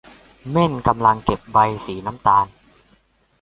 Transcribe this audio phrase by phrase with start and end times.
[0.49, 2.45] เม่นกำลังเก็บใบสีน้ำตาล